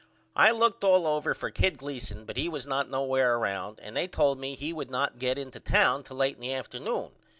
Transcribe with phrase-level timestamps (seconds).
[0.35, 4.07] I looked all over for Kid Gleason but he was not nowheres round and they
[4.07, 7.11] told me he would not get into town till late in the afternoon.